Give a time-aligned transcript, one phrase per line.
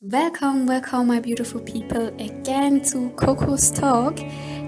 [0.00, 4.14] Welcome, welcome, my beautiful people, again zu Coco's Talk,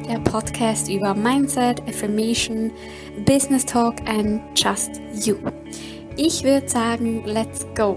[0.08, 2.73] der Podcast über Mindset, Affirmation,
[3.26, 5.37] Business Talk and Just You.
[6.17, 7.97] Ich würde sagen, let's go.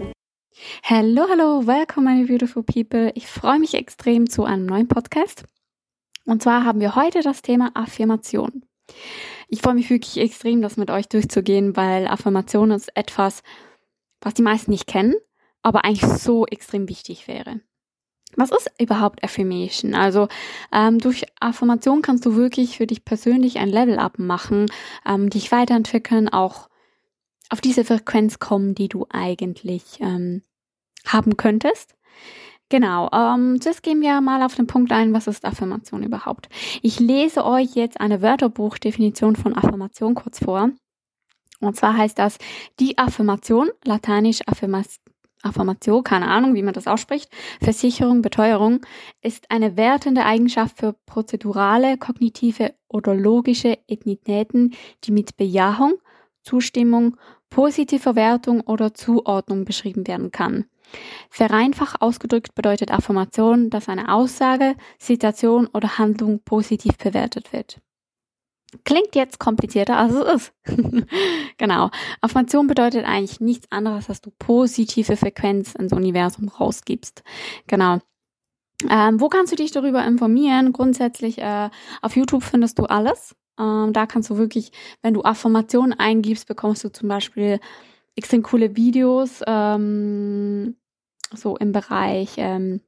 [0.84, 3.12] Hallo, hallo, welcome, my beautiful people.
[3.16, 5.44] Ich freue mich extrem zu einem neuen Podcast.
[6.26, 8.64] Und zwar haben wir heute das Thema Affirmation.
[9.48, 13.42] Ich freue mich wirklich extrem, das mit euch durchzugehen, weil Affirmation ist etwas,
[14.22, 15.16] was die meisten nicht kennen
[15.64, 17.62] aber eigentlich so extrem wichtig wäre.
[18.36, 19.94] Was ist überhaupt Affirmation?
[19.94, 20.28] Also
[20.72, 24.72] ähm, durch Affirmation kannst du wirklich für dich persönlich ein Level-up machen,
[25.06, 26.70] ähm, dich weiterentwickeln, auch
[27.50, 30.42] auf diese Frequenz kommen, die du eigentlich ähm,
[31.06, 31.96] haben könntest.
[32.70, 36.50] Genau, ähm, zuerst gehen wir mal auf den Punkt ein, was ist Affirmation überhaupt?
[36.82, 40.72] Ich lese euch jetzt eine Wörterbuchdefinition von Affirmation kurz vor.
[41.60, 42.38] Und zwar heißt das
[42.80, 45.03] die Affirmation, lateinisch Affirmation
[45.44, 47.30] Affirmation, keine Ahnung, wie man das ausspricht,
[47.62, 48.82] Versicherung, Beteuerung,
[49.22, 55.94] ist eine wertende Eigenschaft für prozedurale, kognitive oder logische Ethnitäten, die mit Bejahung,
[56.42, 57.18] Zustimmung,
[57.50, 60.66] positiver Wertung oder Zuordnung beschrieben werden kann.
[61.30, 67.80] Vereinfacht ausgedrückt bedeutet Affirmation, dass eine Aussage, Situation oder Handlung positiv bewertet wird.
[68.84, 70.54] Klingt jetzt komplizierter, als es ist.
[71.58, 71.90] genau.
[72.22, 77.24] Affirmation bedeutet eigentlich nichts anderes, dass du positive Frequenz ins Universum rausgibst.
[77.68, 78.00] Genau.
[78.90, 80.74] Ähm, wo kannst du dich darüber informieren?
[80.74, 81.70] Grundsätzlich äh,
[82.02, 83.36] auf YouTube findest du alles.
[83.60, 84.72] Ähm, da kannst du wirklich,
[85.02, 87.60] wenn du Affirmationen eingibst, bekommst du zum Beispiel
[88.16, 90.76] extrem coole Videos, ähm,
[91.34, 92.82] so im Bereich ähm,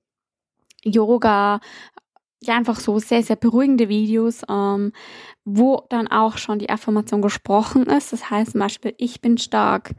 [0.84, 1.62] Yoga,
[2.48, 4.92] ja einfach so sehr, sehr beruhigende Videos, ähm,
[5.44, 8.14] wo dann auch schon die Affirmation gesprochen ist.
[8.14, 9.92] Das heißt zum Beispiel, ich bin stark,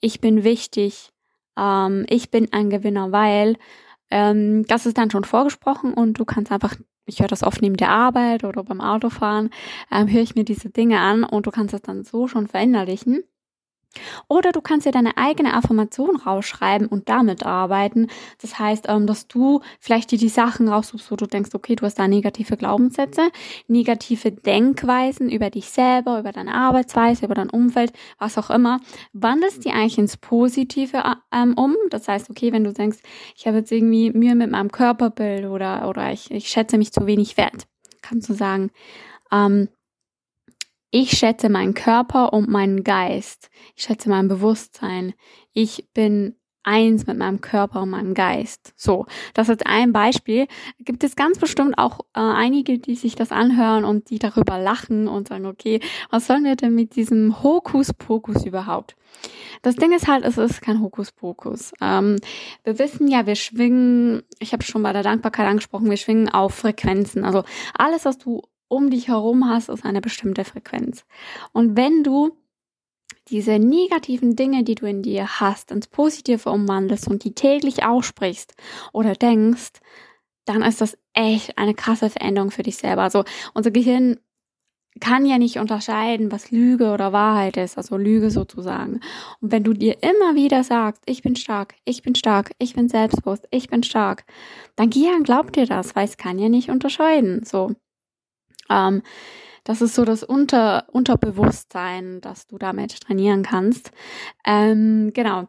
[0.00, 1.10] ich bin wichtig,
[1.58, 3.56] ähm, ich bin ein Gewinner, weil
[4.10, 6.76] ähm, das ist dann schon vorgesprochen und du kannst einfach,
[7.06, 9.50] ich höre das oft neben der Arbeit oder beim Autofahren,
[9.90, 13.24] ähm, höre ich mir diese Dinge an und du kannst das dann so schon verinnerlichen.
[14.28, 18.08] Oder du kannst dir deine eigene Affirmation rausschreiben und damit arbeiten.
[18.40, 21.84] Das heißt, ähm, dass du vielleicht dir die Sachen raussuchst, wo du denkst, okay, du
[21.84, 23.30] hast da negative Glaubenssätze,
[23.68, 28.80] negative Denkweisen über dich selber, über deine Arbeitsweise, über dein Umfeld, was auch immer.
[29.12, 31.76] Wandelst die eigentlich ins Positive äh, ähm, um.
[31.90, 32.98] Das heißt, okay, wenn du denkst,
[33.36, 37.06] ich habe jetzt irgendwie Mühe mit meinem Körperbild oder, oder ich, ich schätze mich zu
[37.06, 37.66] wenig wert,
[38.02, 38.70] kannst du sagen,
[39.32, 39.68] ähm,
[40.94, 43.50] ich schätze meinen Körper und meinen Geist.
[43.74, 45.14] Ich schätze mein Bewusstsein.
[45.52, 48.72] Ich bin eins mit meinem Körper und meinem Geist.
[48.76, 50.46] So, das ist ein Beispiel.
[50.78, 55.08] Gibt es ganz bestimmt auch äh, einige, die sich das anhören und die darüber lachen
[55.08, 58.94] und sagen, okay, was sollen wir denn mit diesem Hokuspokus überhaupt?
[59.62, 61.72] Das Ding ist halt, es ist kein Hokuspokus.
[61.80, 62.20] Ähm,
[62.62, 66.54] wir wissen ja, wir schwingen, ich habe schon bei der Dankbarkeit angesprochen, wir schwingen auf
[66.54, 67.24] Frequenzen.
[67.24, 67.42] Also
[67.76, 71.04] alles, was du um dich herum hast, ist eine bestimmte Frequenz.
[71.52, 72.36] Und wenn du
[73.28, 78.54] diese negativen Dinge, die du in dir hast, ins Positive umwandelst und die täglich aussprichst
[78.92, 79.72] oder denkst,
[80.44, 83.02] dann ist das echt eine krasse Veränderung für dich selber.
[83.02, 83.24] Also
[83.54, 84.18] unser Gehirn
[85.00, 89.00] kann ja nicht unterscheiden, was Lüge oder Wahrheit ist, also Lüge sozusagen.
[89.40, 92.88] Und wenn du dir immer wieder sagst, ich bin stark, ich bin stark, ich bin
[92.88, 94.24] selbstbewusst, ich bin stark,
[94.76, 97.44] dann Gehirn glaubt dir das, weil es kann ja nicht unterscheiden.
[97.44, 97.74] So.
[98.74, 99.02] Ähm,
[99.64, 103.92] das ist so das Unter Unterbewusstsein, das du damit trainieren kannst.
[104.44, 105.48] Ähm, genau.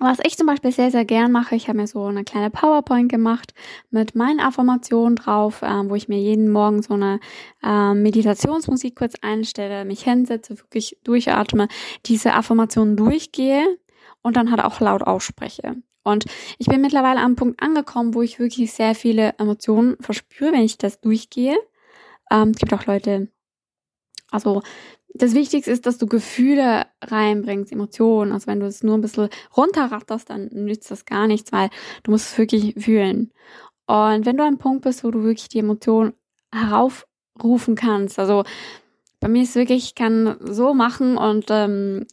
[0.00, 3.10] Was ich zum Beispiel sehr, sehr gern mache, ich habe mir so eine kleine PowerPoint
[3.10, 3.52] gemacht
[3.90, 7.18] mit meinen Affirmationen drauf, ähm, wo ich mir jeden Morgen so eine
[7.64, 11.66] ähm, Meditationsmusik kurz einstelle, mich hinsetze, wirklich durchatme,
[12.06, 13.64] diese Affirmationen durchgehe
[14.22, 15.74] und dann halt auch laut ausspreche.
[16.04, 16.26] Und
[16.58, 20.78] ich bin mittlerweile am Punkt angekommen, wo ich wirklich sehr viele Emotionen verspüre, wenn ich
[20.78, 21.56] das durchgehe.
[22.30, 23.28] Ähm, es gibt auch Leute,
[24.30, 24.62] also
[25.14, 28.32] das Wichtigste ist, dass du Gefühle reinbringst, Emotionen.
[28.32, 31.70] Also wenn du es nur ein bisschen runterratterst, dann nützt das gar nichts, weil
[32.02, 33.32] du musst es wirklich fühlen.
[33.86, 36.12] Und wenn du an einem Punkt bist, wo du wirklich die Emotionen
[36.52, 38.44] heraufrufen kannst, also
[39.20, 42.06] bei mir ist wirklich, ich kann so machen und ähm,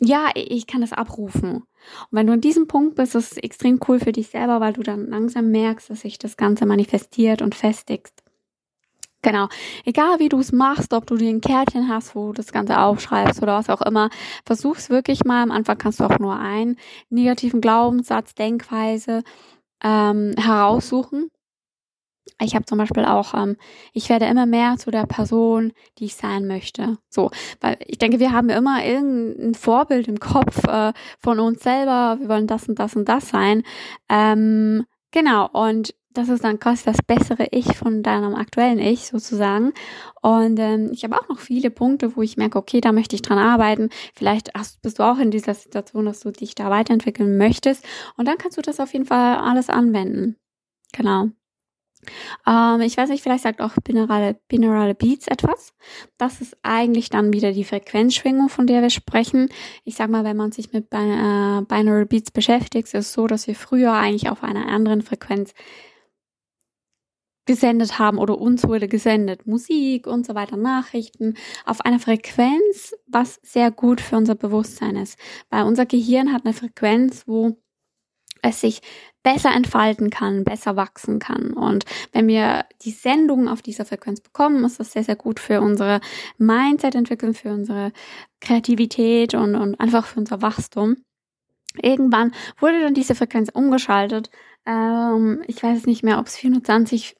[0.00, 1.56] ja, ich kann das abrufen.
[1.56, 4.72] Und wenn du an diesem Punkt bist, ist es extrem cool für dich selber, weil
[4.72, 8.25] du dann langsam merkst, dass sich das Ganze manifestiert und festigst.
[9.26, 9.48] Genau.
[9.84, 12.78] Egal wie du es machst, ob du dir ein Kärtchen hast, wo du das Ganze
[12.78, 14.08] aufschreibst oder was auch immer,
[14.44, 15.42] versuch's wirklich mal.
[15.42, 16.76] Am Anfang kannst du auch nur einen
[17.10, 19.24] negativen Glaubenssatz, Denkweise
[19.82, 21.32] ähm, heraussuchen.
[22.40, 23.56] ich habe zum Beispiel auch, ähm,
[23.92, 26.98] ich werde immer mehr zu der Person, die ich sein möchte.
[27.10, 32.18] So, weil ich denke, wir haben immer irgendein Vorbild im Kopf äh, von uns selber.
[32.20, 33.64] Wir wollen das und das und das sein.
[34.08, 39.72] Ähm, genau, und das ist dann quasi das bessere Ich von deinem aktuellen Ich sozusagen.
[40.22, 43.22] Und ähm, ich habe auch noch viele Punkte, wo ich merke, okay, da möchte ich
[43.22, 43.90] dran arbeiten.
[44.14, 47.84] Vielleicht hast, bist du auch in dieser Situation, dass du dich da weiterentwickeln möchtest.
[48.16, 50.36] Und dann kannst du das auf jeden Fall alles anwenden.
[50.92, 51.28] Genau.
[52.46, 55.74] Ähm, ich weiß nicht, vielleicht sagt auch binaurale, binaurale Beats etwas.
[56.18, 59.48] Das ist eigentlich dann wieder die Frequenzschwingung, von der wir sprechen.
[59.84, 63.46] Ich sag mal, wenn man sich mit äh, Binaural Beats beschäftigt, ist es so, dass
[63.46, 65.52] wir früher eigentlich auf einer anderen Frequenz
[67.46, 71.34] gesendet haben oder uns wurde gesendet, Musik und so weiter, Nachrichten,
[71.64, 75.18] auf einer Frequenz, was sehr gut für unser Bewusstsein ist.
[75.50, 77.56] Weil unser Gehirn hat eine Frequenz, wo
[78.42, 78.80] es sich
[79.22, 81.52] besser entfalten kann, besser wachsen kann.
[81.52, 85.60] Und wenn wir die Sendung auf dieser Frequenz bekommen, ist das sehr, sehr gut für
[85.60, 86.00] unsere
[86.38, 87.92] Mindset-Entwicklung, für unsere
[88.40, 90.96] Kreativität und, und einfach für unser Wachstum.
[91.82, 94.30] Irgendwann wurde dann diese Frequenz umgeschaltet.
[94.64, 97.16] Ähm, ich weiß nicht mehr, ob es 420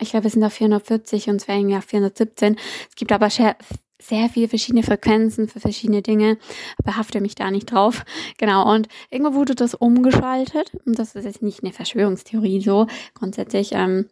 [0.00, 2.56] ich glaube, wir sind auf 440 und irgendwie auf 417.
[2.88, 3.56] Es gibt aber sehr,
[4.00, 6.38] sehr viele verschiedene Frequenzen für verschiedene Dinge.
[6.84, 8.04] Behafte mich da nicht drauf.
[8.38, 8.72] Genau.
[8.72, 10.72] Und irgendwo wurde das umgeschaltet.
[10.84, 12.86] Und das ist jetzt nicht eine Verschwörungstheorie so.
[13.14, 14.08] Grundsätzlich ähm,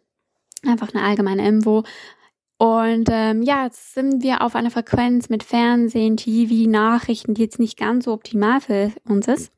[0.65, 1.83] einfach eine allgemeine Info.
[2.57, 7.57] Und ähm, ja, jetzt sind wir auf einer Frequenz mit Fernsehen, TV, Nachrichten, die jetzt
[7.57, 9.53] nicht ganz so optimal für uns ist.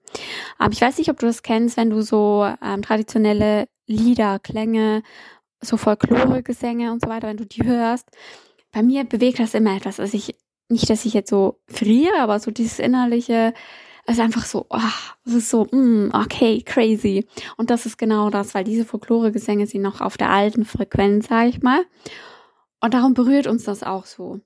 [0.60, 5.02] Aber ich weiß nicht, ob du das kennst, wenn du so ähm, traditionelle Lieder, Klänge
[5.62, 8.10] so Folklore-Gesänge und so weiter, wenn du die hörst,
[8.72, 10.00] bei mir bewegt das immer etwas.
[10.00, 10.36] Also ich,
[10.70, 13.54] nicht, dass ich jetzt so friere, aber so dieses innerliche,
[14.06, 14.80] es ist einfach so, oh,
[15.26, 17.28] es ist so, mm, okay, crazy.
[17.58, 21.48] Und das ist genau das, weil diese Folklore-Gesänge sind noch auf der alten Frequenz, sag
[21.48, 21.84] ich mal.
[22.80, 24.40] Und darum berührt uns das auch so.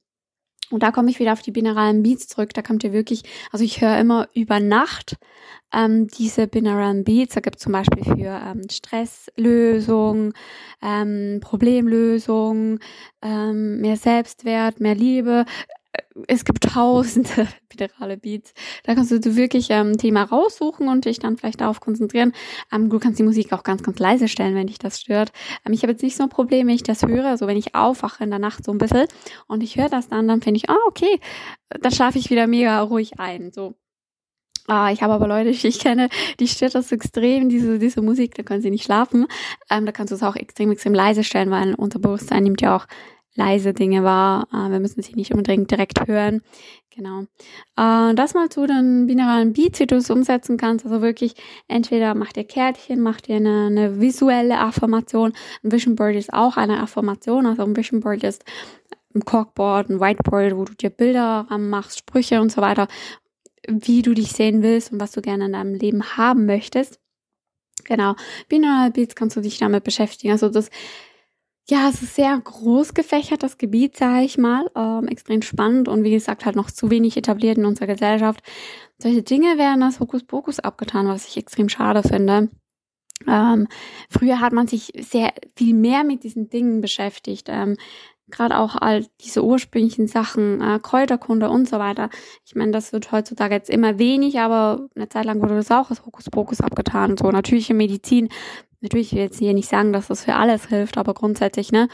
[0.72, 2.54] Und da komme ich wieder auf die binauralen Beats zurück.
[2.54, 5.16] Da kommt ihr wirklich, also ich höre immer über Nacht
[5.74, 7.36] ähm, diese binauralen Beats.
[7.36, 10.34] Da gibt es zum Beispiel für ähm, Stresslösung,
[10.82, 12.80] ähm, Problemlösung,
[13.22, 15.46] ähm, mehr Selbstwert, mehr Liebe
[16.28, 18.54] es gibt tausende bilaterale Beats.
[18.84, 22.34] Da kannst du wirklich ähm, ein Thema raussuchen und dich dann vielleicht darauf konzentrieren.
[22.72, 25.32] Ähm, du kannst die Musik auch ganz, ganz leise stellen, wenn dich das stört.
[25.66, 27.58] Ähm, ich habe jetzt nicht so ein Problem, wenn ich das höre, so also wenn
[27.58, 29.08] ich aufwache in der Nacht so ein bisschen
[29.48, 31.20] und ich höre das dann, dann finde ich, ah, oh, okay,
[31.70, 33.52] dann schlafe ich wieder mega ruhig ein.
[33.52, 33.76] So.
[34.68, 36.10] Ah, ich habe aber Leute, die ich kenne,
[36.40, 39.28] die stört das extrem, diese, diese Musik, da können sie nicht schlafen.
[39.70, 42.76] Ähm, da kannst du es auch extrem, extrem leise stellen, weil unser Bewusstsein nimmt ja
[42.76, 42.88] auch
[43.36, 44.48] leise Dinge wahr.
[44.52, 46.42] Äh, wir müssen sie nicht unbedingt direkt hören.
[46.96, 47.24] Genau.
[47.78, 50.86] Äh, das mal zu den binauralen Beats, wie du es umsetzen kannst.
[50.86, 51.36] Also wirklich,
[51.68, 55.34] entweder mach dir Kärtchen, mach dir eine, eine visuelle Affirmation.
[55.64, 57.46] Ein Vision Board ist auch eine Affirmation.
[57.46, 58.44] Also ein Vision Board ist
[59.14, 62.88] ein Corkboard, ein Whiteboard, wo du dir Bilder machst, Sprüche und so weiter,
[63.68, 67.00] wie du dich sehen willst und was du gerne in deinem Leben haben möchtest.
[67.86, 68.16] Genau.
[68.50, 70.32] Binaural Beats kannst du dich damit beschäftigen.
[70.32, 70.70] Also das
[71.68, 74.70] ja, es ist sehr groß gefächert, das Gebiet, sage ich mal.
[74.76, 78.42] Ähm, extrem spannend und wie gesagt, halt noch zu wenig etabliert in unserer Gesellschaft.
[79.00, 82.50] Solche Dinge werden als Hokuspokus abgetan, was ich extrem schade finde.
[83.28, 83.68] Ähm,
[84.10, 87.48] früher hat man sich sehr viel mehr mit diesen Dingen beschäftigt.
[87.50, 87.78] Ähm,
[88.28, 92.10] Gerade auch all diese ursprünglichen Sachen, äh, Kräuterkunde und so weiter.
[92.44, 95.92] Ich meine, das wird heutzutage jetzt immer wenig, aber eine Zeit lang wurde das auch
[95.92, 97.18] als Hokuspokus abgetan.
[97.18, 98.30] So natürliche Medizin
[98.86, 101.88] natürlich will ich jetzt hier nicht sagen, dass das für alles hilft, aber grundsätzlich, ne,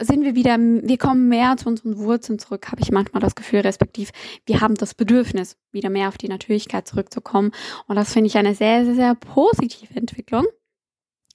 [0.00, 3.60] sind wir wieder, wir kommen mehr zu unseren Wurzeln zurück, habe ich manchmal das Gefühl,
[3.60, 4.10] respektiv,
[4.44, 7.52] wir haben das Bedürfnis, wieder mehr auf die Natürlichkeit zurückzukommen.
[7.86, 10.44] Und das finde ich eine sehr, sehr, sehr positive Entwicklung.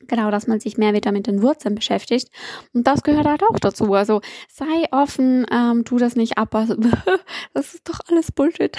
[0.09, 2.29] Genau, dass man sich mehr wieder mit den Wurzeln beschäftigt.
[2.73, 3.93] Und das gehört halt auch dazu.
[3.93, 6.53] Also sei offen, ähm, tu das nicht ab.
[6.55, 6.75] Also,
[7.53, 8.75] das ist doch alles Bullshit.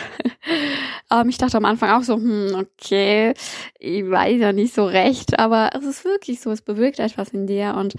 [1.11, 3.35] ähm, ich dachte am Anfang auch so, hm, okay,
[3.79, 7.47] ich weiß ja nicht so recht, aber es ist wirklich so, es bewirkt etwas in
[7.47, 7.95] dir und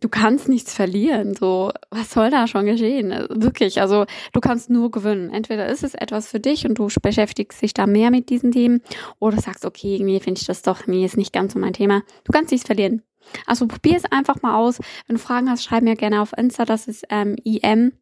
[0.00, 1.34] du kannst nichts verlieren.
[1.34, 3.10] So, was soll da schon geschehen?
[3.30, 5.30] Wirklich, also du kannst nur gewinnen.
[5.30, 8.82] Entweder ist es etwas für dich und du beschäftigst dich da mehr mit diesen Themen
[9.18, 12.02] oder sagst, okay, irgendwie finde ich das doch, mir ist nicht ganz so mein Thema.
[12.24, 13.02] Du kannst nichts verlieren.
[13.46, 14.80] Also probier es einfach mal aus.
[15.06, 17.92] Wenn du Fragen hast, schreib mir gerne auf Insta, das ist ähm, im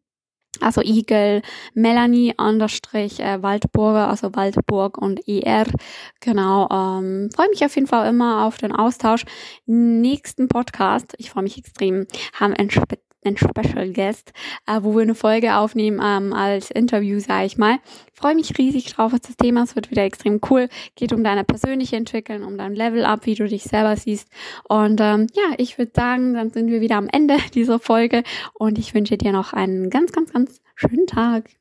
[0.61, 1.41] also Igel,
[1.73, 5.65] Melanie Understrich äh, Waldburger, also Waldburg und ER.
[6.19, 9.25] Genau, ähm, freue mich auf jeden Fall immer auf den Austausch.
[9.65, 12.69] Nächsten Podcast, ich freue mich extrem, haben ein
[13.23, 14.33] einen Special Guest,
[14.67, 17.77] äh, wo wir eine Folge aufnehmen ähm, als Interview, sage ich mal.
[18.13, 19.75] Freue mich riesig drauf, was das Thema ist.
[19.75, 20.69] Wird wieder extrem cool.
[20.95, 24.29] Geht um deine persönliche Entwicklung, um dein Level Up, wie du dich selber siehst.
[24.67, 28.23] Und ähm, ja, ich würde sagen, dann sind wir wieder am Ende dieser Folge
[28.53, 31.60] und ich wünsche dir noch einen ganz, ganz, ganz schönen Tag.